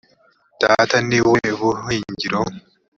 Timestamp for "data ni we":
0.61-1.41